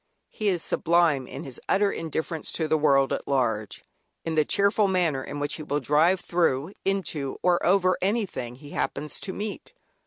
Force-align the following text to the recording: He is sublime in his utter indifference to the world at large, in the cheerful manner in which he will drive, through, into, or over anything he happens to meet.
He 0.31 0.47
is 0.47 0.63
sublime 0.63 1.27
in 1.27 1.43
his 1.43 1.61
utter 1.69 1.91
indifference 1.91 2.51
to 2.53 2.67
the 2.67 2.75
world 2.75 3.13
at 3.13 3.27
large, 3.27 3.85
in 4.25 4.33
the 4.33 4.43
cheerful 4.43 4.87
manner 4.87 5.23
in 5.23 5.39
which 5.39 5.53
he 5.57 5.61
will 5.61 5.79
drive, 5.79 6.19
through, 6.21 6.73
into, 6.83 7.37
or 7.43 7.63
over 7.63 7.99
anything 8.01 8.55
he 8.55 8.71
happens 8.71 9.19
to 9.19 9.31
meet. 9.31 9.73